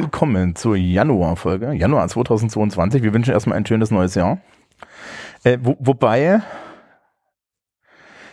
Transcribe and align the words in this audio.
willkommen 0.00 0.56
zur 0.56 0.76
Januar-Folge, 0.76 1.74
Januar 1.74 2.08
2022. 2.08 3.02
Wir 3.02 3.12
wünschen 3.12 3.34
erstmal 3.34 3.58
ein 3.58 3.66
schönes 3.66 3.90
neues 3.90 4.14
Jahr. 4.14 4.40
Äh, 5.44 5.58
wo, 5.60 5.76
wobei, 5.78 6.40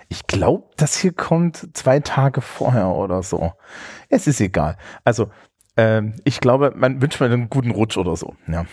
ich 0.07 0.27
glaube, 0.27 0.69
das 0.77 0.97
hier 0.97 1.11
kommt 1.11 1.75
zwei 1.75 1.99
Tage 1.99 2.39
vorher 2.39 2.87
oder 2.87 3.21
so. 3.21 3.51
Es 4.07 4.27
ist 4.27 4.39
egal. 4.39 4.77
Also, 5.03 5.29
ähm, 5.75 6.13
ich 6.23 6.39
glaube, 6.39 6.71
man 6.73 7.01
wünscht 7.01 7.19
mir 7.19 7.25
einen 7.25 7.49
guten 7.49 7.71
Rutsch 7.71 7.97
oder 7.97 8.15
so. 8.15 8.33
Ja. 8.47 8.65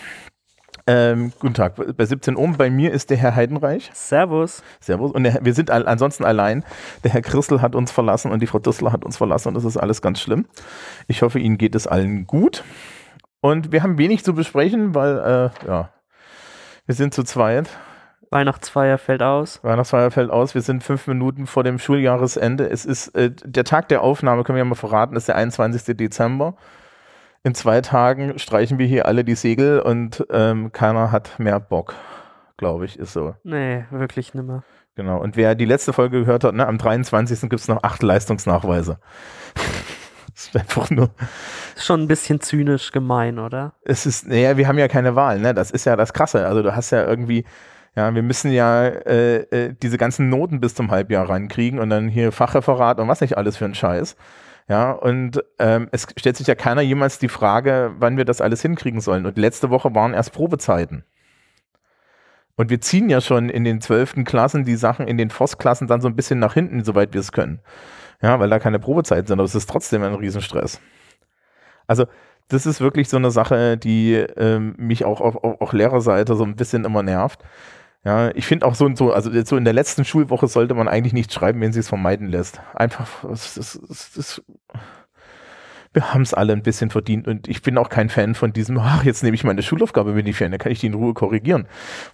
Ähm, 0.87 1.33
guten 1.39 1.55
Tag, 1.55 1.77
bei 1.97 2.05
17 2.05 2.37
Uhr. 2.37 2.55
Bei 2.59 2.69
mir 2.69 2.93
ist 2.93 3.09
der 3.09 3.17
Herr 3.17 3.35
Heidenreich. 3.35 3.91
Servus. 3.95 4.63
Servus. 4.81 5.13
Und 5.13 5.25
der, 5.25 5.39
wir 5.43 5.55
sind 5.55 5.71
all, 5.71 5.87
ansonsten 5.87 6.25
allein. 6.25 6.63
Der 7.05 7.13
Herr 7.13 7.23
Christel 7.23 7.63
hat 7.63 7.75
uns 7.75 7.91
verlassen 7.91 8.31
und 8.31 8.41
die 8.41 8.47
Frau 8.47 8.59
Düssler 8.59 8.93
hat 8.93 9.05
uns 9.05 9.17
verlassen 9.17 9.49
und 9.49 9.55
das 9.55 9.65
ist 9.65 9.79
alles 9.79 10.03
ganz 10.03 10.21
schlimm. 10.21 10.47
Ich 11.07 11.23
hoffe, 11.23 11.39
Ihnen 11.39 11.57
geht 11.57 11.75
es 11.75 11.87
allen 11.87 12.27
gut. 12.27 12.65
Und 13.41 13.73
wir 13.73 13.83
haben 13.83 13.97
wenig 13.97 14.25
zu 14.25 14.35
besprechen, 14.35 14.95
weil, 14.95 15.19
äh, 15.65 15.67
ja, 15.67 15.91
wir 16.87 16.95
sind 16.95 17.15
zu 17.15 17.23
zweit. 17.23 17.69
Weihnachtsfeier 18.31 18.99
fällt 18.99 19.23
aus. 19.23 19.63
Weihnachtsfeier 19.63 20.11
fällt 20.11 20.31
aus. 20.31 20.55
Wir 20.55 20.63
sind 20.63 20.83
fünf 20.83 21.07
Minuten 21.07 21.47
vor 21.47 21.63
dem 21.63 21.79
Schuljahresende. 21.79 22.69
Es 22.69 22.85
ist 22.85 23.09
äh, 23.15 23.31
der 23.31 23.65
Tag 23.65 23.89
der 23.89 24.03
Aufnahme, 24.03 24.45
können 24.45 24.57
wir 24.57 24.65
ja 24.65 24.69
mal 24.69 24.75
verraten, 24.75 25.17
ist 25.17 25.29
der 25.29 25.37
21. 25.37 25.97
Dezember 25.97 26.57
in 27.45 27.55
zwei 27.55 27.83
Tagen 27.83 28.39
streichen 28.39 28.79
wir 28.79 28.87
hier 28.87 29.07
alle 29.07 29.23
die 29.23 29.35
Segel 29.35 29.79
und 29.79 30.27
ähm, 30.31 30.73
keiner 30.73 31.13
hat 31.13 31.39
mehr 31.39 31.61
Bock, 31.61 31.95
glaube 32.57 32.87
ich, 32.87 32.99
ist 32.99 33.13
so. 33.13 33.35
Nee, 33.45 33.85
wirklich 33.91 34.35
nimmer. 34.35 34.65
Genau. 34.97 35.21
Und 35.21 35.37
wer 35.37 35.55
die 35.55 35.67
letzte 35.67 35.93
Folge 35.93 36.21
gehört 36.21 36.43
hat, 36.43 36.55
ne, 36.55 36.67
am 36.67 36.79
23. 36.79 37.43
gibt 37.43 37.61
es 37.61 37.69
noch 37.69 37.83
acht 37.83 38.03
Leistungsnachweise. 38.03 38.99
das 40.33 40.47
ist 40.47 40.57
einfach 40.57 40.89
nur. 40.89 41.11
Schon 41.77 42.03
ein 42.03 42.09
bisschen 42.09 42.41
zynisch 42.41 42.93
gemein, 42.93 43.39
oder? 43.39 43.75
Es 43.83 44.07
ist, 44.07 44.27
naja, 44.27 44.57
wir 44.57 44.67
haben 44.67 44.79
ja 44.79 44.89
keine 44.89 45.15
Wahl, 45.15 45.39
ne? 45.39 45.53
Das 45.53 45.71
ist 45.71 45.85
ja 45.85 45.97
das 45.97 46.15
Krasse. 46.15 46.47
Also 46.47 46.63
du 46.63 46.75
hast 46.75 46.93
ja 46.93 47.05
irgendwie, 47.05 47.45
ja, 47.95 48.15
wir 48.15 48.23
müssen 48.23 48.53
ja 48.53 48.87
äh, 48.87 49.37
äh, 49.51 49.75
diese 49.83 49.99
ganzen 49.99 50.31
Noten 50.31 50.61
bis 50.61 50.75
zum 50.75 50.91
Halbjahr 50.91 51.29
reinkriegen 51.29 51.79
und 51.79 51.91
dann 51.91 52.09
hier 52.09 52.33
Fachreferat 52.33 53.01
und 53.01 53.09
was 53.09 53.21
nicht 53.21 53.37
alles 53.37 53.59
für 53.59 53.67
ein 53.67 53.75
Scheiß. 53.75 54.17
Ja, 54.69 54.93
und 54.93 55.45
ähm, 55.59 55.89
es 55.93 56.07
stellt 56.17 56.37
sich 56.37 56.47
ja 56.47 56.55
keiner 56.55 56.81
jemals 56.81 57.19
die 57.19 57.29
Frage, 57.29 57.95
wann 57.99 58.17
wir 58.17 58.25
das 58.25 58.41
alles 58.41 58.63
hinkriegen 58.63 59.01
sollen. 59.01 59.27
Und 59.27 59.37
letzte 59.37 59.69
Woche 59.71 59.95
waren 59.95 60.15
erst 60.15 60.33
Probezeiten. 60.33 61.05
Und 62.57 62.71
wir 62.71 62.81
ziehen 62.81 63.11
ja 63.11 63.21
schon 63.21 63.51
in 63.51 63.65
den 63.65 63.81
zwölften 63.81 64.25
Klassen 64.25 64.65
die 64.65 64.77
Sachen 64.77 65.07
in 65.09 65.19
den 65.19 65.31
Forstklassen 65.31 65.89
dann 65.89 66.01
so 66.01 66.09
ein 66.09 66.17
bisschen 66.17 66.39
nach 66.39 66.55
hinten, 66.55 66.85
soweit 66.85 67.13
wir 67.13 67.21
es 67.21 67.33
können. 67.33 67.61
Ja, 68.23 68.39
weil 68.41 68.49
da 68.49 68.59
keine 68.59 68.79
Probezeiten 68.79 69.27
sind, 69.27 69.39
aber 69.39 69.45
es 69.45 69.55
ist 69.55 69.69
trotzdem 69.69 70.03
ein 70.03 70.15
Riesenstress. 70.15 70.81
Also, 71.87 72.07
das 72.49 72.67
ist 72.67 72.81
wirklich 72.81 73.09
so 73.09 73.17
eine 73.17 73.31
Sache, 73.31 73.77
die 73.77 74.15
ähm, 74.15 74.75
mich 74.79 75.05
auch 75.05 75.21
auf, 75.21 75.37
auf, 75.37 75.61
auf 75.61 75.73
Lehrerseite 75.73 76.37
so 76.37 76.45
ein 76.45 76.57
bisschen 76.57 76.85
immer 76.85 77.03
nervt. 77.03 77.43
Ja, 78.05 78.31
ich 78.35 78.47
finde 78.47 78.67
auch 78.67 78.75
so 78.75 78.85
und 78.85 78.99
so, 78.99 79.13
also 79.13 79.31
so 79.45 79.57
in 79.57 79.65
der 79.65 79.73
letzten 79.73 80.05
Schulwoche 80.05 80.47
sollte 80.47 80.75
man 80.75 80.89
eigentlich 80.89 81.15
nicht 81.15 81.33
schreiben, 81.33 81.61
wenn 81.63 81.73
sie 81.73 81.81
es 81.81 81.89
vermeiden 81.89 82.29
lässt. 82.29 82.61
Einfach, 82.75 83.25
es, 83.25 83.57
es, 83.57 83.75
es, 84.17 84.43
wir 85.95 86.13
haben 86.13 86.21
es 86.21 86.35
alle 86.35 86.53
ein 86.53 86.63
bisschen 86.63 86.91
verdient 86.91 87.27
und 87.27 87.49
ich 87.49 87.63
bin 87.63 87.79
auch 87.79 87.89
kein 87.89 88.11
Fan 88.11 88.35
von 88.35 88.53
diesem, 88.53 88.79
ach, 88.79 89.05
jetzt 89.05 89.23
nehme 89.23 89.35
ich 89.35 89.45
meine 89.45 89.63
Schulaufgabe 89.63 90.11
mit 90.11 90.21
in 90.21 90.27
die 90.27 90.33
Ferien, 90.35 90.53
dann 90.53 90.59
kann 90.59 90.73
ich 90.73 90.81
die 90.81 90.89
in 90.89 90.95
Ruhe 90.95 91.15
korrigieren. 91.15 91.67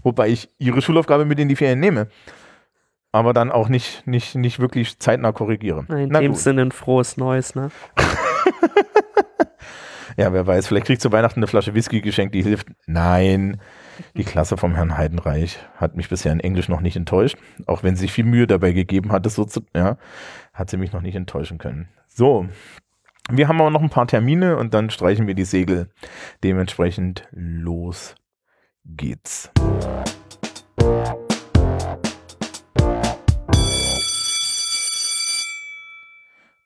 Wobei 0.04 0.28
ich 0.28 0.48
ihre 0.58 0.80
Schulaufgabe 0.80 1.24
mit 1.24 1.40
in 1.40 1.48
die 1.48 1.56
Ferien 1.56 1.80
nehme. 1.80 2.06
Aber 3.10 3.32
dann 3.32 3.50
auch 3.50 3.68
nicht, 3.68 4.06
nicht, 4.06 4.36
nicht 4.36 4.60
wirklich 4.60 5.00
zeitnah 5.00 5.32
korrigiere. 5.32 5.86
In 5.88 6.10
Na 6.10 6.20
dem 6.20 6.32
gut. 6.32 6.40
Sinne 6.40 6.62
ein 6.62 6.70
frohes 6.70 7.16
Neues, 7.16 7.56
ne? 7.56 7.72
ja, 10.16 10.32
wer 10.32 10.46
weiß, 10.46 10.68
vielleicht 10.68 10.86
kriegt 10.86 11.02
zu 11.02 11.10
Weihnachten 11.10 11.40
eine 11.40 11.48
Flasche 11.48 11.74
Whisky 11.74 12.00
geschenkt, 12.00 12.36
die 12.36 12.44
hilft. 12.44 12.68
Nein. 12.86 13.60
Die 14.16 14.24
Klasse 14.24 14.56
vom 14.56 14.74
Herrn 14.74 14.96
Heidenreich 14.96 15.58
hat 15.76 15.96
mich 15.96 16.08
bisher 16.08 16.32
in 16.32 16.40
Englisch 16.40 16.68
noch 16.68 16.80
nicht 16.80 16.96
enttäuscht. 16.96 17.36
Auch 17.66 17.82
wenn 17.82 17.96
sie 17.96 18.02
sich 18.02 18.12
viel 18.12 18.24
Mühe 18.24 18.46
dabei 18.46 18.72
gegeben 18.72 19.12
hat, 19.12 19.26
das 19.26 19.34
so 19.34 19.44
zu, 19.44 19.62
ja, 19.74 19.96
hat 20.52 20.70
sie 20.70 20.76
mich 20.76 20.92
noch 20.92 21.02
nicht 21.02 21.14
enttäuschen 21.14 21.58
können. 21.58 21.88
So. 22.08 22.46
Wir 23.30 23.46
haben 23.46 23.60
aber 23.60 23.70
noch 23.70 23.82
ein 23.82 23.90
paar 23.90 24.06
Termine 24.06 24.56
und 24.56 24.74
dann 24.74 24.90
streichen 24.90 25.26
wir 25.26 25.34
die 25.34 25.44
Segel. 25.44 25.90
Dementsprechend 26.42 27.28
los 27.32 28.16
geht's. 28.84 29.50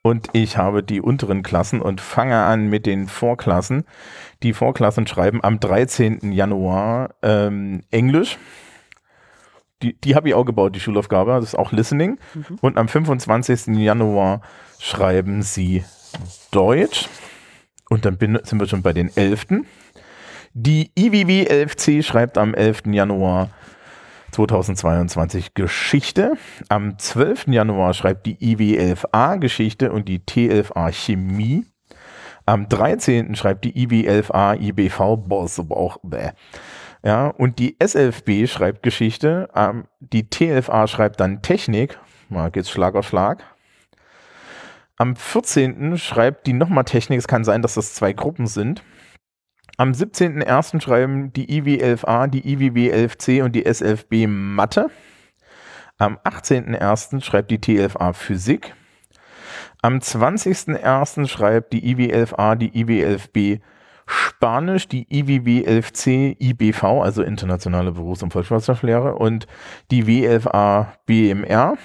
Und 0.07 0.29
ich 0.35 0.59
habe 0.59 0.83
die 0.83 1.01
unteren 1.01 1.43
Klassen 1.43 1.81
und 1.81 1.99
fange 1.99 2.37
an 2.37 2.69
mit 2.69 2.85
den 2.85 3.09
Vorklassen. 3.09 3.85
Die 4.43 4.53
Vorklassen 4.53 5.07
schreiben 5.07 5.43
am 5.43 5.61
13. 5.61 6.31
Januar 6.31 7.15
ähm, 7.23 7.85
Englisch. 7.91 8.37
Die, 9.83 9.99
die 9.99 10.15
habe 10.15 10.29
ich 10.29 10.35
auch 10.35 10.45
gebaut, 10.45 10.77
die 10.77 10.81
Schulaufgabe. 10.81 11.31
Das 11.31 11.45
ist 11.45 11.55
auch 11.55 11.73
Listening. 11.73 12.19
Mhm. 12.35 12.59
Und 12.61 12.77
am 12.77 12.87
25. 12.87 13.79
Januar 13.79 14.43
schreiben 14.79 15.41
sie 15.41 15.85
Deutsch. 16.51 17.09
Und 17.89 18.05
dann 18.05 18.19
bin, 18.19 18.39
sind 18.43 18.61
wir 18.61 18.69
schon 18.69 18.83
bei 18.83 18.93
den 18.93 19.11
11. 19.17 19.47
Die 20.53 20.91
IWW 20.99 21.47
11C 21.47 22.03
schreibt 22.03 22.37
am 22.37 22.53
11. 22.53 22.83
Januar 22.91 23.49
2022 24.35 25.55
Geschichte. 25.55 26.33
Am 26.69 26.99
12. 26.99 27.47
Januar 27.49 27.95
schreibt 27.95 28.27
die 28.27 28.37
IW11A 28.37 29.39
Geschichte 29.39 29.93
und 29.93 30.09
die 30.09 30.19
T11A 30.19 30.93
Chemie. 30.93 31.67
Am 32.45 32.69
13. 32.69 33.37
schreibt 33.37 33.65
die 33.65 33.87
IW11A 33.87 34.61
IBV 34.61 35.17
Boss, 35.17 35.61
aber 35.61 35.77
auch 35.77 35.99
bäh. 36.03 36.31
Ja, 37.05 37.29
und 37.29 37.59
die 37.61 37.77
S11B 37.79 38.49
schreibt 38.49 38.83
Geschichte. 38.83 39.49
Ähm, 39.55 39.85
die 40.01 40.25
T11A 40.25 40.89
schreibt 40.89 41.21
dann 41.21 41.41
Technik. 41.43 41.99
Mal 42.29 42.51
geht's 42.51 42.71
Schlag 42.71 42.97
auf 42.97 43.07
Schlag. 43.07 43.45
Am 44.97 45.15
14. 45.15 45.97
schreibt 45.97 46.47
die 46.49 46.55
nochmal 46.55 46.85
Technik. 46.85 47.19
Es 47.19 47.29
kann 47.29 47.45
sein, 47.45 47.63
dass 47.63 47.75
das 47.75 47.95
zwei 47.95 48.13
Gruppen 48.13 48.49
sind. 48.49 48.83
Am 49.77 49.91
17.01. 49.91 50.81
schreiben 50.81 51.33
die 51.33 51.61
IW11A, 51.61 52.29
die 52.29 52.43
IWW11C 52.43 53.43
und 53.43 53.57
die 53.57 53.67
S11B 53.67 54.29
Mathe. 54.29 54.89
Am 55.99 56.17
18.01. 56.25 57.25
schreibt 57.25 57.51
die 57.51 57.59
T11A 57.59 58.13
Physik. 58.13 58.75
Am 59.83 59.99
20.01. 59.99 61.29
schreibt 61.29 61.73
die 61.73 61.95
IW11A, 61.95 62.55
die 62.55 62.71
IW11B 62.71 63.61
Spanisch, 64.07 64.87
die 64.87 65.07
IWW11C 65.07 66.37
IBV, 66.41 66.85
also 67.03 67.23
Internationale 67.23 67.93
Berufs- 67.93 68.23
und 68.23 68.33
Volkswirtschaftslehre 68.33 69.15
und 69.17 69.47
die 69.91 70.05
W11A 70.05 70.87
BMR 71.07 71.77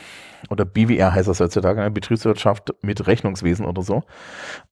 oder 0.50 0.66
BWR 0.66 1.14
heißt 1.14 1.28
das 1.28 1.40
heutzutage? 1.40 1.90
Betriebswirtschaft 1.92 2.74
mit 2.82 3.08
Rechnungswesen 3.08 3.66
oder 3.66 3.82
so. 3.82 4.04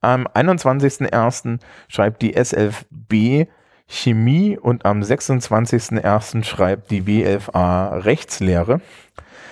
Am 0.01 0.27
21.01. 0.27 1.59
schreibt 1.87 2.21
die 2.21 2.37
S11B 2.37 3.47
Chemie 3.87 4.57
und 4.57 4.85
am 4.85 5.01
26.01. 5.01 6.43
schreibt 6.43 6.91
die 6.91 7.03
W11A 7.03 8.03
Rechtslehre. 8.03 8.81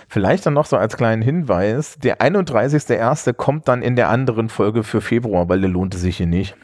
Vielleicht 0.07 0.45
dann 0.45 0.53
noch 0.53 0.65
so 0.65 0.77
als 0.77 0.97
kleinen 0.97 1.21
Hinweis, 1.21 1.97
der 1.97 2.19
31.01. 2.19 3.33
kommt 3.33 3.67
dann 3.67 3.81
in 3.81 3.95
der 3.95 4.09
anderen 4.09 4.49
Folge 4.49 4.83
für 4.83 5.01
Februar, 5.01 5.49
weil 5.49 5.61
der 5.61 5.69
lohnte 5.69 5.97
sich 5.97 6.17
hier 6.17 6.27
nicht. 6.27 6.55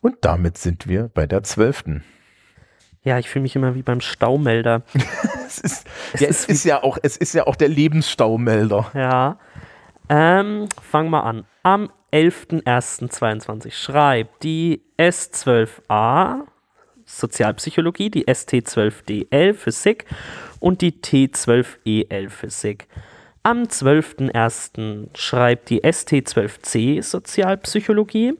Und 0.00 0.16
damit 0.22 0.58
sind 0.58 0.88
wir 0.88 1.08
bei 1.14 1.26
der 1.26 1.42
12. 1.42 2.00
Ja, 3.04 3.18
ich 3.18 3.28
fühle 3.28 3.42
mich 3.42 3.56
immer 3.56 3.74
wie 3.74 3.82
beim 3.82 4.00
Staumelder. 4.00 4.82
es, 5.46 5.58
ist, 5.58 5.86
es, 6.12 6.20
ja, 6.20 6.28
es 6.28 6.44
ist 6.44 6.64
ja 6.64 6.82
auch, 6.82 6.98
es 7.02 7.16
ist 7.16 7.34
ja 7.34 7.46
auch 7.46 7.56
der 7.56 7.68
Lebensstaumelder. 7.68 8.90
Ja. 8.94 9.38
Ähm, 10.08 10.68
fang 10.80 11.08
mal 11.10 11.20
an. 11.20 11.44
Am 11.62 11.90
11.01.22 12.12 13.72
schreibt 13.72 14.42
die 14.42 14.82
S12a 14.98 16.42
Sozialpsychologie, 17.06 18.10
die 18.10 18.26
ST12DL 18.26 19.54
Physik 19.54 20.06
und 20.60 20.80
die 20.80 20.92
T12EL 20.92 22.28
Physik. 22.30 22.88
Am 23.42 23.64
12.01. 23.64 25.08
schreibt 25.16 25.70
die 25.70 25.82
ST12C 25.82 27.02
Sozialpsychologie. 27.02 28.34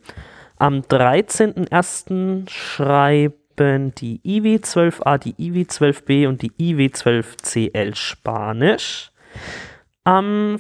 Am 0.59 0.81
13.01. 0.81 2.49
schreibt 2.49 3.42
die 3.59 4.21
IW12A, 4.25 5.19
die 5.19 5.35
IW12B 5.35 6.27
und 6.29 6.43
die 6.43 6.53
IW12CL 6.53 7.95
Spanisch. 7.95 9.11
Am 10.05 10.59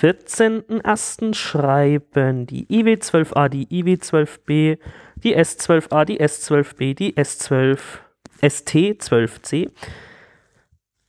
14.01. 0.00 1.34
schreiben 1.34 2.46
die 2.46 2.66
IW12A, 2.66 3.48
die 3.48 3.66
IW12B, 3.66 4.78
die 5.16 5.36
S12A, 5.36 6.04
die 6.04 6.20
S12B, 6.20 6.94
die 6.94 7.14
S12, 7.14 7.78
ST12C, 8.42 9.70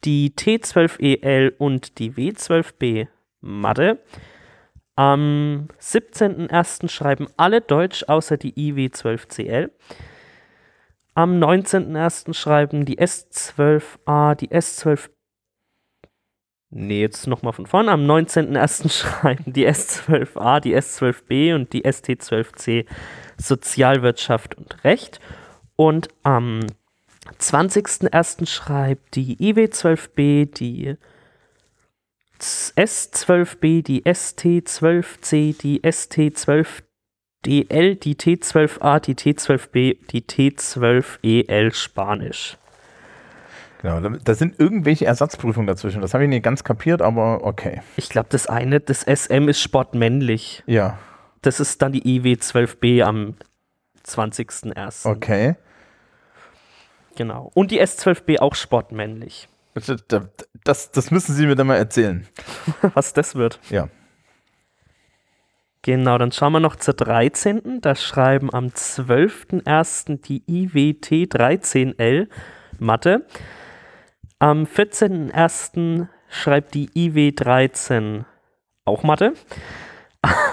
die 0.04 0.32
T12EL 0.32 1.54
und 1.58 2.00
die 2.00 2.12
W12B 2.12 3.08
Mathe. 3.40 4.00
Am 4.96 5.70
17.01. 5.80 6.90
schreiben 6.90 7.28
alle 7.38 7.62
Deutsch 7.62 8.04
außer 8.08 8.38
die 8.38 8.54
IW12CL. 8.54 9.70
Am 11.14 11.44
19.01. 11.44 12.34
schreiben 12.34 12.86
die 12.86 13.00
S12A, 13.00 14.36
die 14.36 14.50
S12 14.50 15.10
Nee, 16.74 17.02
jetzt 17.02 17.28
nochmal 17.28 17.52
von 17.52 17.66
vorne. 17.66 17.92
Am 17.92 18.10
19.01. 18.10 18.90
schreiben 18.98 19.52
die 19.52 19.68
S12a, 19.68 20.62
die 20.62 20.76
S12b 20.76 21.54
und 21.54 21.74
die 21.74 21.84
ST12c 21.84 22.86
Sozialwirtschaft 23.38 24.56
und 24.56 24.82
Recht. 24.86 25.20
Und 25.76 26.08
am 26.24 26.62
20.01. 27.40 28.46
schreibt 28.46 29.16
die 29.16 29.36
IW12b, 29.36 30.54
die 30.54 30.96
S12b, 32.40 33.84
die 33.84 34.04
ST12c, 34.04 35.58
die 35.58 35.82
ST12dl, 37.46 37.96
die 38.00 38.16
T12a, 38.16 39.00
die 39.00 39.16
T12b, 39.16 39.98
die 40.12 40.22
T12el 40.22 41.74
Spanisch. 41.74 42.58
Genau, 43.82 44.00
da, 44.00 44.10
da 44.10 44.34
sind 44.36 44.60
irgendwelche 44.60 45.06
Ersatzprüfungen 45.06 45.66
dazwischen. 45.66 46.02
Das 46.02 46.14
habe 46.14 46.24
ich 46.24 46.30
nicht 46.30 46.44
ganz 46.44 46.64
kapiert, 46.64 47.02
aber 47.02 47.44
okay. 47.44 47.82
Ich 47.98 48.10
glaube, 48.10 48.28
das 48.30 48.46
eine, 48.48 48.80
das 48.80 49.02
SM 49.04 49.50
ist 49.50 49.60
sportmännlich. 49.62 50.64
Ja, 50.68 51.00
Das 51.42 51.60
ist 51.60 51.82
dann 51.82 51.92
die 51.92 52.04
IW12B 52.04 53.02
am 53.04 53.36
20.01. 54.06 55.10
okay. 55.10 55.56
Genau. 57.16 57.52
Und 57.56 57.72
die 57.72 57.82
S12B 57.82 58.40
auch 58.40 58.56
sportmännlich. 58.56 59.50
Das, 59.74 59.92
das, 60.64 60.92
das 60.92 61.12
müssen 61.12 61.34
Sie 61.36 61.46
mir 61.48 61.56
dann 61.56 61.68
mal 61.68 61.76
erzählen. 61.78 62.28
Was 62.94 63.14
das 63.14 63.36
wird. 63.36 63.60
Ja. 63.70 63.88
Genau, 65.84 66.20
dann 66.20 66.32
schauen 66.32 66.54
wir 66.54 66.60
noch 66.60 66.76
zur 66.76 66.94
13. 66.94 67.82
Da 67.82 67.96
schreiben 67.96 68.54
am 68.54 68.68
12.01. 68.68 70.22
die 70.22 70.44
IWT13L 70.48 72.28
Mathe. 72.78 73.26
Am 74.38 74.66
14.01. 74.66 76.08
schreibt 76.30 76.76
die 76.76 76.88
IW13 76.90 78.26
auch 78.86 79.02
Mathe. 79.02 79.34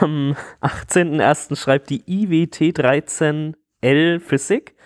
Am 0.01 0.35
18.01. 0.63 1.57
schreibt 1.57 1.91
die 1.91 2.05
IWT13L 2.05 4.21
Physik. 4.21 4.77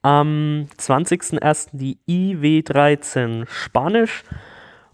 Am 0.00 0.68
20.01. 0.78 1.68
die 1.72 1.98
IW13 2.08 3.46
Spanisch. 3.46 4.22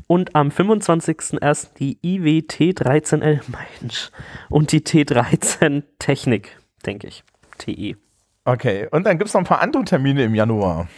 Und 0.07 0.35
am 0.35 0.49
25.01. 0.49 1.75
die 1.79 1.99
IWT13L 2.05 3.41
Mensch. 3.81 4.11
Und 4.51 4.73
die 4.73 4.81
T13 4.81 5.83
Technik, 5.99 6.59
denke 6.85 7.07
ich. 7.07 7.25
TE. 7.59 7.97
Okay, 8.45 8.89
und 8.91 9.05
dann 9.05 9.19
gibt 9.19 9.29
es 9.29 9.35
noch 9.35 9.41
ein 9.41 9.47
paar 9.47 9.61
andere 9.61 9.85
Termine 9.85 10.25
im 10.25 10.35
Januar. 10.35 10.89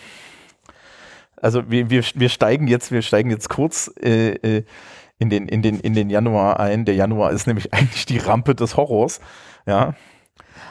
Also 1.40 1.70
wir, 1.70 1.90
wir, 1.90 2.02
wir 2.14 2.28
steigen 2.28 2.66
jetzt, 2.66 2.90
wir 2.90 3.02
steigen 3.02 3.30
jetzt 3.30 3.48
kurz 3.48 3.92
äh, 4.02 4.30
äh, 4.30 4.64
in, 5.18 5.30
den, 5.30 5.46
in, 5.46 5.62
den, 5.62 5.78
in 5.80 5.94
den 5.94 6.10
Januar 6.10 6.58
ein. 6.58 6.84
Der 6.84 6.94
Januar 6.94 7.30
ist 7.30 7.46
nämlich 7.46 7.72
eigentlich 7.72 8.06
die 8.06 8.18
Rampe 8.18 8.54
des 8.54 8.76
Horrors. 8.76 9.20
Ja. 9.66 9.94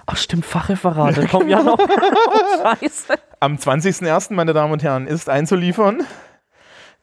Ach 0.05 0.17
stimmt, 0.17 0.45
Fachreferate 0.45 1.27
kommen 1.31 1.49
ja 1.49 1.63
noch. 1.63 1.79
oh, 1.79 2.77
scheiße. 2.81 3.13
Am 3.39 3.55
20.01., 3.55 4.33
meine 4.33 4.53
Damen 4.53 4.73
und 4.73 4.83
Herren, 4.83 5.07
ist 5.07 5.29
einzuliefern 5.29 6.03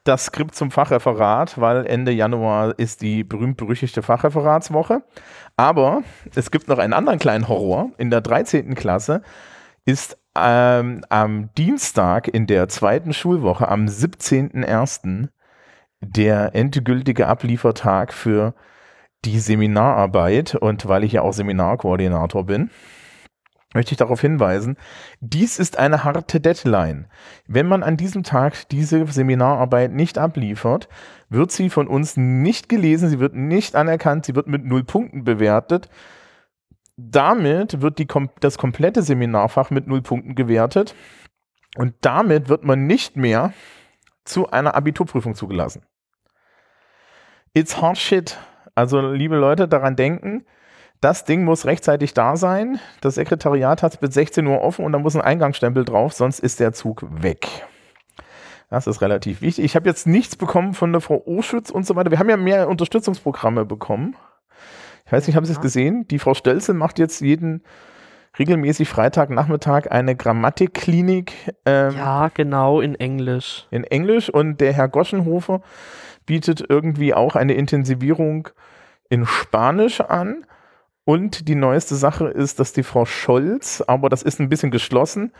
das 0.04 0.26
Skript 0.26 0.54
zum 0.54 0.70
Fachreferat, 0.70 1.60
weil 1.60 1.86
Ende 1.86 2.12
Januar 2.12 2.78
ist 2.78 3.02
die 3.02 3.22
berühmt-berüchtigte 3.22 4.02
Fachreferatswoche. 4.02 5.02
Aber 5.56 6.02
es 6.34 6.50
gibt 6.50 6.68
noch 6.68 6.78
einen 6.78 6.92
anderen 6.92 7.18
kleinen 7.18 7.48
Horror. 7.48 7.90
In 7.98 8.10
der 8.10 8.20
13. 8.20 8.74
Klasse 8.74 9.22
ist 9.84 10.18
ähm, 10.36 11.04
am 11.08 11.50
Dienstag 11.56 12.28
in 12.28 12.46
der 12.46 12.68
zweiten 12.68 13.12
Schulwoche, 13.12 13.68
am 13.68 13.86
17.01., 13.86 15.28
der 16.00 16.54
endgültige 16.54 17.28
Abliefertag 17.28 18.12
für 18.12 18.54
die 19.24 19.38
Seminararbeit. 19.38 20.56
Und 20.56 20.88
weil 20.88 21.04
ich 21.04 21.12
ja 21.12 21.22
auch 21.22 21.32
Seminarkoordinator 21.32 22.44
bin, 22.44 22.70
möchte 23.74 23.92
ich 23.92 23.98
darauf 23.98 24.20
hinweisen, 24.20 24.76
dies 25.20 25.58
ist 25.58 25.78
eine 25.78 26.04
harte 26.04 26.40
Deadline. 26.40 27.06
Wenn 27.46 27.66
man 27.66 27.82
an 27.82 27.96
diesem 27.96 28.22
Tag 28.22 28.68
diese 28.68 29.06
Seminararbeit 29.06 29.92
nicht 29.92 30.18
abliefert, 30.18 30.88
wird 31.28 31.52
sie 31.52 31.70
von 31.70 31.88
uns 31.88 32.16
nicht 32.16 32.68
gelesen, 32.68 33.08
sie 33.08 33.20
wird 33.20 33.34
nicht 33.34 33.74
anerkannt, 33.74 34.26
sie 34.26 34.34
wird 34.34 34.46
mit 34.46 34.64
null 34.64 34.84
Punkten 34.84 35.24
bewertet. 35.24 35.88
Damit 36.96 37.80
wird 37.80 37.98
die, 37.98 38.06
das 38.40 38.58
komplette 38.58 39.02
Seminarfach 39.02 39.70
mit 39.70 39.86
null 39.86 40.02
Punkten 40.02 40.34
gewertet 40.34 40.94
und 41.76 41.94
damit 42.02 42.48
wird 42.48 42.64
man 42.64 42.86
nicht 42.86 43.16
mehr 43.16 43.52
zu 44.24 44.50
einer 44.50 44.74
Abiturprüfung 44.74 45.34
zugelassen. 45.34 45.82
It's 47.54 47.80
hard 47.80 47.98
shit. 47.98 48.38
Also, 48.74 49.00
liebe 49.00 49.36
Leute, 49.36 49.68
daran 49.68 49.96
denken, 49.96 50.46
das 51.02 51.24
Ding 51.24 51.44
muss 51.44 51.66
rechtzeitig 51.66 52.14
da 52.14 52.36
sein. 52.36 52.78
Das 53.00 53.16
Sekretariat 53.16 53.82
hat 53.82 53.92
es 53.92 53.98
bis 53.98 54.14
16 54.14 54.46
Uhr 54.46 54.62
offen 54.62 54.84
und 54.84 54.92
da 54.92 54.98
muss 54.98 55.16
ein 55.16 55.20
Eingangsstempel 55.20 55.84
drauf, 55.84 56.12
sonst 56.12 56.38
ist 56.38 56.60
der 56.60 56.72
Zug 56.72 57.04
weg. 57.22 57.48
Das 58.70 58.86
ist 58.86 59.02
relativ 59.02 59.42
wichtig. 59.42 59.64
Ich 59.64 59.76
habe 59.76 59.88
jetzt 59.88 60.06
nichts 60.06 60.36
bekommen 60.36 60.72
von 60.72 60.92
der 60.92 61.02
Frau 61.02 61.22
Oschütz 61.26 61.70
und 61.70 61.84
so 61.84 61.96
weiter. 61.96 62.10
Wir 62.10 62.18
haben 62.18 62.30
ja 62.30 62.38
mehr 62.38 62.68
Unterstützungsprogramme 62.68 63.66
bekommen. 63.66 64.16
Ich 65.04 65.12
weiß 65.12 65.26
nicht, 65.26 65.36
haben 65.36 65.44
Sie 65.44 65.52
es 65.52 65.60
gesehen? 65.60 66.06
Die 66.08 66.18
Frau 66.20 66.34
Stölzel 66.34 66.74
macht 66.74 66.98
jetzt 66.98 67.20
jeden 67.20 67.64
regelmäßig 68.38 68.88
Freitagnachmittag 68.88 69.90
eine 69.90 70.16
Grammatikklinik 70.16 71.32
ähm, 71.66 71.96
Ja, 71.96 72.30
genau, 72.32 72.80
in 72.80 72.94
Englisch. 72.94 73.66
in 73.70 73.84
Englisch 73.84 74.30
und 74.30 74.60
der 74.60 74.72
Herr 74.72 74.88
Goschenhofer 74.88 75.60
bietet 76.24 76.64
irgendwie 76.66 77.12
auch 77.12 77.34
eine 77.36 77.54
Intensivierung 77.54 78.48
in 79.10 79.26
Spanisch 79.26 80.00
an. 80.00 80.46
Und 81.04 81.48
die 81.48 81.54
neueste 81.54 81.96
Sache 81.96 82.28
ist, 82.28 82.60
dass 82.60 82.72
die 82.72 82.84
Frau 82.84 83.04
Scholz, 83.04 83.82
aber 83.86 84.08
das 84.08 84.22
ist 84.22 84.40
ein 84.40 84.48
bisschen 84.48 84.70
geschlossen, 84.70 85.32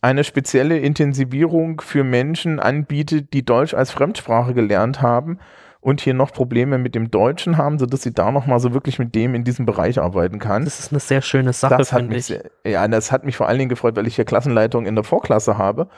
eine 0.00 0.24
spezielle 0.24 0.78
Intensivierung 0.78 1.80
für 1.80 2.02
Menschen 2.02 2.58
anbietet, 2.58 3.32
die 3.32 3.44
Deutsch 3.44 3.74
als 3.74 3.90
Fremdsprache 3.90 4.54
gelernt 4.54 5.00
haben 5.00 5.38
und 5.80 6.00
hier 6.00 6.14
noch 6.14 6.32
Probleme 6.32 6.78
mit 6.78 6.94
dem 6.94 7.10
Deutschen 7.10 7.56
haben, 7.56 7.78
sodass 7.78 8.02
sie 8.02 8.12
da 8.12 8.30
nochmal 8.30 8.58
so 8.58 8.72
wirklich 8.72 8.98
mit 8.98 9.14
dem 9.14 9.34
in 9.34 9.44
diesem 9.44 9.66
Bereich 9.66 10.00
arbeiten 10.00 10.38
kann. 10.38 10.64
Das 10.64 10.80
ist 10.80 10.92
eine 10.92 11.00
sehr 11.00 11.22
schöne 11.22 11.52
Sache, 11.52 11.84
finde 11.84 12.08
mich, 12.08 12.18
ich. 12.18 12.26
sehr, 12.26 12.50
ja, 12.64 12.86
das 12.88 13.12
hat 13.12 13.24
mich 13.24 13.36
vor 13.36 13.48
allen 13.48 13.58
Dingen 13.58 13.68
gefreut, 13.68 13.96
weil 13.96 14.06
ich 14.06 14.16
hier 14.16 14.24
Klassenleitung 14.24 14.86
in 14.86 14.94
der 14.94 15.04
Vorklasse 15.04 15.58
habe 15.58 15.88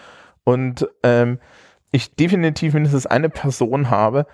und 0.42 0.88
ähm, 1.02 1.38
ich 1.92 2.14
definitiv 2.14 2.75
mindestens 2.75 3.06
eine 3.06 3.28
Person 3.30 3.90
habe, 3.90 4.26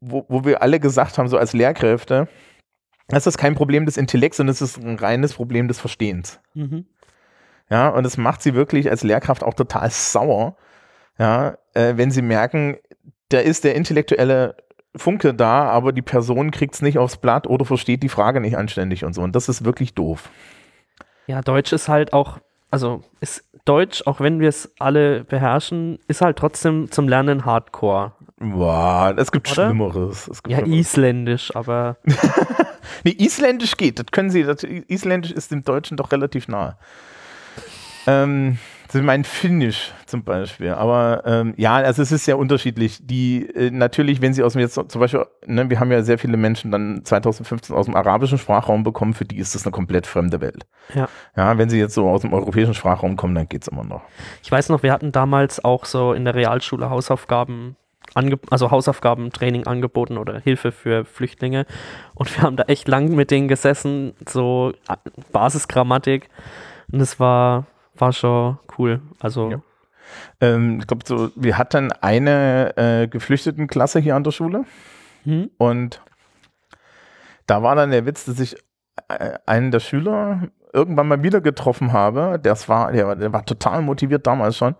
wo, 0.00 0.24
wo 0.28 0.44
wir 0.44 0.62
alle 0.62 0.78
gesagt 0.78 1.18
haben, 1.18 1.28
so 1.28 1.36
als 1.38 1.52
Lehrkräfte, 1.52 2.28
das 3.12 3.26
ist 3.26 3.38
kein 3.38 3.54
Problem 3.54 3.86
des 3.86 3.96
Intellekts, 3.96 4.38
sondern 4.38 4.52
es 4.52 4.62
ist 4.62 4.78
ein 4.78 4.96
reines 4.96 5.34
Problem 5.34 5.68
des 5.68 5.78
Verstehens. 5.78 6.40
Mhm. 6.54 6.86
Ja, 7.70 7.88
und 7.88 8.04
es 8.04 8.16
macht 8.16 8.42
sie 8.42 8.54
wirklich 8.54 8.90
als 8.90 9.02
Lehrkraft 9.02 9.42
auch 9.42 9.54
total 9.54 9.88
sauer, 9.90 10.56
ja, 11.18 11.56
äh, 11.74 11.96
wenn 11.96 12.10
sie 12.10 12.22
merken, 12.22 12.76
da 13.28 13.38
ist 13.38 13.64
der 13.64 13.74
intellektuelle 13.74 14.56
Funke 14.96 15.32
da, 15.32 15.64
aber 15.70 15.92
die 15.92 16.02
Person 16.02 16.50
kriegt 16.50 16.74
es 16.74 16.82
nicht 16.82 16.98
aufs 16.98 17.16
Blatt 17.16 17.46
oder 17.46 17.64
versteht 17.64 18.02
die 18.02 18.08
Frage 18.08 18.40
nicht 18.40 18.56
anständig 18.56 19.04
und 19.04 19.14
so. 19.14 19.22
Und 19.22 19.34
das 19.36 19.48
ist 19.48 19.64
wirklich 19.64 19.94
doof. 19.94 20.28
Ja, 21.26 21.40
Deutsch 21.40 21.72
ist 21.72 21.88
halt 21.88 22.12
auch, 22.12 22.38
also 22.70 23.02
ist 23.20 23.44
Deutsch, 23.64 24.02
auch 24.06 24.20
wenn 24.20 24.40
wir 24.40 24.48
es 24.48 24.72
alle 24.78 25.24
beherrschen, 25.24 25.98
ist 26.08 26.20
halt 26.20 26.36
trotzdem 26.36 26.90
zum 26.90 27.08
Lernen 27.08 27.44
Hardcore. 27.46 28.12
Boah, 28.38 29.14
es 29.16 29.30
gibt 29.30 29.50
Oder? 29.52 29.66
Schlimmeres. 29.68 30.28
Es 30.28 30.42
gibt 30.42 30.50
Ja, 30.52 30.58
Schlimmeres. 30.58 30.80
Isländisch, 30.80 31.56
aber 31.56 31.96
Nee, 33.04 33.12
Isländisch 33.12 33.76
geht, 33.76 33.98
das 33.98 34.06
können 34.10 34.30
Sie, 34.30 34.42
das, 34.44 34.62
Isländisch 34.62 35.32
ist 35.32 35.50
dem 35.50 35.64
Deutschen 35.64 35.96
doch 35.96 36.12
relativ 36.12 36.48
nahe. 36.48 36.76
Ähm, 38.06 38.58
Sie 38.92 39.00
meinen 39.00 39.24
Finnisch 39.24 39.94
zum 40.04 40.22
Beispiel, 40.22 40.72
aber 40.72 41.22
ähm, 41.24 41.54
ja, 41.56 41.76
also 41.76 42.02
es 42.02 42.12
ist 42.12 42.26
sehr 42.26 42.36
unterschiedlich. 42.36 42.98
Die 43.00 43.46
äh, 43.46 43.70
natürlich, 43.70 44.20
wenn 44.20 44.34
Sie 44.34 44.42
aus 44.42 44.52
dem 44.52 44.60
jetzt 44.60 44.74
zum 44.74 45.00
Beispiel, 45.00 45.24
ne, 45.46 45.70
wir 45.70 45.80
haben 45.80 45.90
ja 45.90 46.02
sehr 46.02 46.18
viele 46.18 46.36
Menschen 46.36 46.70
dann 46.70 47.02
2015 47.02 47.74
aus 47.74 47.86
dem 47.86 47.96
arabischen 47.96 48.36
Sprachraum 48.36 48.82
bekommen, 48.82 49.14
für 49.14 49.24
die 49.24 49.38
ist 49.38 49.54
das 49.54 49.64
eine 49.64 49.72
komplett 49.72 50.06
fremde 50.06 50.42
Welt. 50.42 50.66
Ja. 50.94 51.08
Ja, 51.34 51.56
wenn 51.56 51.70
Sie 51.70 51.78
jetzt 51.78 51.94
so 51.94 52.06
aus 52.06 52.20
dem 52.20 52.34
europäischen 52.34 52.74
Sprachraum 52.74 53.16
kommen, 53.16 53.34
dann 53.34 53.48
geht's 53.48 53.68
immer 53.68 53.84
noch. 53.84 54.02
ich 54.42 54.52
weiß 54.52 54.68
noch, 54.68 54.82
wir 54.82 54.92
hatten 54.92 55.10
damals 55.10 55.64
auch 55.64 55.86
so 55.86 56.12
in 56.12 56.26
der 56.26 56.34
Realschule 56.34 56.90
Hausaufgaben, 56.90 57.76
also 58.14 58.70
Hausaufgabentraining 58.70 59.66
angeboten 59.66 60.18
oder 60.18 60.38
Hilfe 60.40 60.72
für 60.72 61.04
Flüchtlinge. 61.04 61.66
Und 62.14 62.34
wir 62.36 62.42
haben 62.42 62.56
da 62.56 62.64
echt 62.64 62.88
lang 62.88 63.14
mit 63.14 63.30
denen 63.30 63.48
gesessen, 63.48 64.14
so 64.28 64.72
äh, 64.88 64.96
Basisgrammatik. 65.32 66.28
Und 66.90 67.00
es 67.00 67.18
war, 67.18 67.66
war 67.96 68.12
schon 68.12 68.58
cool. 68.78 69.00
Also, 69.20 69.50
Ja. 69.50 69.60
Ähm, 70.40 70.78
ich 70.80 70.86
glaube, 70.86 71.04
so, 71.06 71.30
wir 71.36 71.58
hatten 71.58 71.92
eine 71.92 72.76
äh, 72.76 73.08
Geflüchtetenklasse 73.08 74.00
hier 74.00 74.16
an 74.16 74.24
der 74.24 74.32
Schule. 74.32 74.64
hm? 75.24 75.50
Und 75.58 76.02
da 77.46 77.62
war 77.62 77.74
dann 77.74 77.90
der 77.90 78.06
Witz, 78.06 78.24
dass 78.24 78.40
ich 78.40 78.56
äh, 79.08 79.38
einen 79.46 79.70
der 79.70 79.80
Schüler 79.80 80.48
irgendwann 80.72 81.08
mal 81.08 81.22
wieder 81.22 81.40
getroffen 81.40 81.92
habe. 81.92 82.38
Das 82.42 82.68
war, 82.68 82.92
der, 82.92 83.16
der 83.16 83.32
war 83.32 83.44
total 83.44 83.82
motiviert 83.82 84.26
damals 84.26 84.56
schon. 84.56 84.74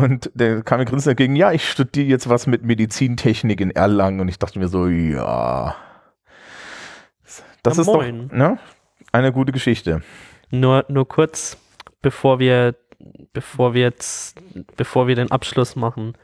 Und 0.00 0.30
der 0.34 0.62
kam 0.62 0.78
mir 0.78 0.86
grinsend 0.86 1.10
entgegen, 1.12 1.36
ja, 1.36 1.52
ich 1.52 1.68
studiere 1.68 2.06
jetzt 2.06 2.28
was 2.28 2.46
mit 2.46 2.64
Medizintechnik 2.64 3.60
in 3.60 3.70
Erlangen. 3.70 4.20
Und 4.20 4.28
ich 4.28 4.38
dachte 4.38 4.58
mir 4.58 4.68
so, 4.68 4.86
ja. 4.86 5.76
Das 7.62 7.76
Ja, 7.76 7.82
ist 7.82 7.86
moin. 7.86 8.28
doch 8.28 8.36
ne, 8.36 8.58
eine 9.12 9.30
gute 9.32 9.52
Geschichte. 9.52 10.02
Nur, 10.50 10.86
nur 10.88 11.06
kurz, 11.06 11.58
bevor 12.00 12.38
wir, 12.38 12.76
bevor 13.34 13.74
wir 13.74 13.82
jetzt, 13.82 14.40
bevor 14.76 15.06
wir 15.06 15.16
den 15.16 15.30
Abschluss 15.30 15.76
machen. 15.76 16.14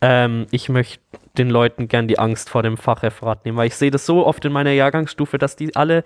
Ähm, 0.00 0.46
ich 0.50 0.68
möchte 0.68 1.00
den 1.38 1.48
Leuten 1.48 1.86
gern 1.86 2.08
die 2.08 2.18
Angst 2.18 2.50
vor 2.50 2.62
dem 2.64 2.76
Fachreferat 2.76 3.44
nehmen, 3.44 3.56
weil 3.56 3.68
ich 3.68 3.76
sehe 3.76 3.90
das 3.92 4.04
so 4.04 4.26
oft 4.26 4.44
in 4.44 4.52
meiner 4.52 4.72
Jahrgangsstufe, 4.72 5.38
dass 5.38 5.54
die 5.54 5.76
alle 5.76 6.02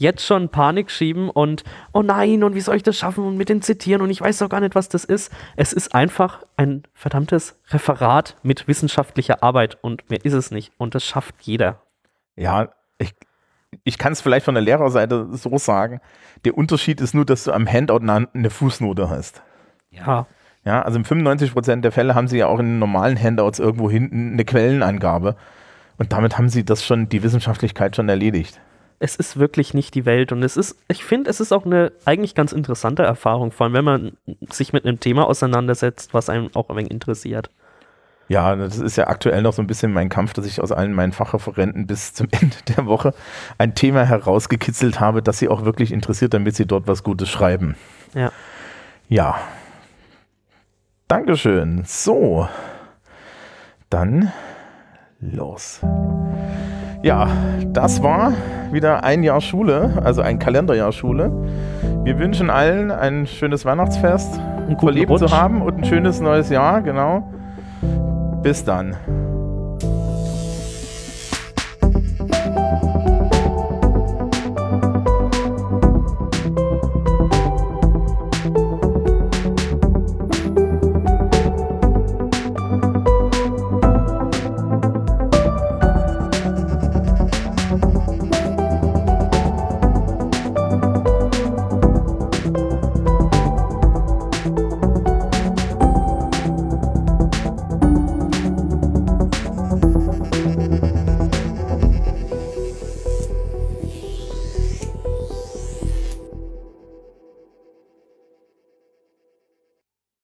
jetzt 0.00 0.24
schon 0.24 0.48
Panik 0.48 0.90
schieben 0.90 1.28
und 1.28 1.62
oh 1.92 2.02
nein, 2.02 2.42
und 2.42 2.54
wie 2.54 2.60
soll 2.60 2.76
ich 2.76 2.82
das 2.82 2.96
schaffen 2.96 3.22
und 3.24 3.36
mit 3.36 3.50
den 3.50 3.60
Zitieren 3.60 4.00
und 4.00 4.10
ich 4.10 4.20
weiß 4.20 4.38
doch 4.38 4.48
gar 4.48 4.60
nicht, 4.60 4.74
was 4.74 4.88
das 4.88 5.04
ist. 5.04 5.30
Es 5.56 5.72
ist 5.74 5.94
einfach 5.94 6.42
ein 6.56 6.84
verdammtes 6.94 7.60
Referat 7.68 8.36
mit 8.42 8.66
wissenschaftlicher 8.66 9.42
Arbeit 9.42 9.78
und 9.82 10.08
mehr 10.08 10.24
ist 10.24 10.32
es 10.32 10.50
nicht. 10.50 10.72
Und 10.78 10.94
das 10.94 11.04
schafft 11.04 11.34
jeder. 11.42 11.82
Ja, 12.34 12.70
ich, 12.98 13.14
ich 13.84 13.98
kann 13.98 14.14
es 14.14 14.22
vielleicht 14.22 14.46
von 14.46 14.54
der 14.54 14.62
Lehrerseite 14.62 15.28
so 15.32 15.58
sagen. 15.58 16.00
Der 16.46 16.56
Unterschied 16.56 17.02
ist 17.02 17.14
nur, 17.14 17.26
dass 17.26 17.44
du 17.44 17.52
am 17.52 17.70
Handout 17.70 18.00
eine, 18.00 18.50
Fußnote 18.50 19.10
hast. 19.10 19.42
Ja, 19.90 20.26
Ja, 20.64 20.80
also 20.80 20.98
in 20.98 21.04
95% 21.04 21.82
der 21.82 21.92
Fälle 21.92 22.14
haben 22.14 22.28
sie 22.28 22.38
ja 22.38 22.46
auch 22.46 22.58
in 22.58 22.66
den 22.66 22.78
normalen 22.78 23.22
Handouts 23.22 23.58
irgendwo 23.58 23.90
hinten 23.90 24.32
eine 24.32 24.44
Quellenangabe. 24.46 25.36
Und 25.98 26.14
damit 26.14 26.38
haben 26.38 26.48
sie 26.48 26.64
das 26.64 26.82
schon, 26.82 27.10
die 27.10 27.22
Wissenschaftlichkeit 27.22 27.96
schon 27.96 28.08
erledigt. 28.08 28.58
Es 29.00 29.16
ist 29.16 29.38
wirklich 29.38 29.72
nicht 29.72 29.94
die 29.94 30.04
Welt 30.04 30.30
und 30.30 30.42
es 30.42 30.58
ist, 30.58 30.76
ich 30.88 31.04
finde, 31.04 31.30
es 31.30 31.40
ist 31.40 31.52
auch 31.52 31.64
eine 31.64 31.90
eigentlich 32.04 32.34
ganz 32.34 32.52
interessante 32.52 33.02
Erfahrung, 33.02 33.50
vor 33.50 33.64
allem 33.64 33.72
wenn 33.72 33.84
man 33.84 34.12
sich 34.50 34.74
mit 34.74 34.84
einem 34.84 35.00
Thema 35.00 35.26
auseinandersetzt, 35.26 36.12
was 36.12 36.28
einem 36.28 36.50
auch 36.54 36.68
ein 36.68 36.76
wenig 36.76 36.90
interessiert. 36.90 37.50
Ja, 38.28 38.54
das 38.54 38.78
ist 38.78 38.96
ja 38.96 39.08
aktuell 39.08 39.42
noch 39.42 39.54
so 39.54 39.62
ein 39.62 39.66
bisschen 39.66 39.92
mein 39.92 40.10
Kampf, 40.10 40.34
dass 40.34 40.46
ich 40.46 40.60
aus 40.60 40.70
allen 40.70 40.92
meinen 40.92 41.12
Fachreferenten 41.12 41.86
bis 41.86 42.12
zum 42.12 42.28
Ende 42.30 42.56
der 42.68 42.86
Woche 42.86 43.14
ein 43.56 43.74
Thema 43.74 44.04
herausgekitzelt 44.04 45.00
habe, 45.00 45.22
das 45.22 45.38
sie 45.38 45.48
auch 45.48 45.64
wirklich 45.64 45.92
interessiert, 45.92 46.34
damit 46.34 46.54
sie 46.54 46.66
dort 46.66 46.86
was 46.86 47.02
Gutes 47.02 47.30
schreiben. 47.30 47.76
Ja. 48.14 48.30
Ja. 49.08 49.40
Dankeschön. 51.08 51.82
So. 51.86 52.46
Dann 53.88 54.30
los. 55.20 55.80
Ja, 57.02 57.28
das 57.66 58.02
war 58.02 58.34
wieder 58.72 59.04
ein 59.04 59.22
Jahr 59.22 59.40
Schule, 59.40 60.02
also 60.04 60.20
ein 60.20 60.38
Kalenderjahr 60.38 60.92
Schule. 60.92 61.32
Wir 62.04 62.18
wünschen 62.18 62.50
allen 62.50 62.90
ein 62.90 63.26
schönes 63.26 63.64
Weihnachtsfest, 63.64 64.38
verlebt 64.78 65.10
Rutsch. 65.10 65.20
zu 65.20 65.30
haben 65.30 65.62
und 65.62 65.78
ein 65.78 65.84
schönes 65.84 66.20
neues 66.20 66.50
Jahr, 66.50 66.82
genau. 66.82 67.22
Bis 68.42 68.64
dann. 68.64 68.96